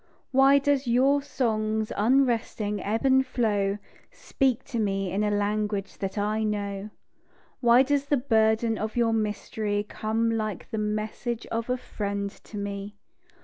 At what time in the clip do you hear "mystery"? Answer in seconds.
9.13-9.85